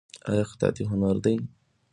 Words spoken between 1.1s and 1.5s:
دی؟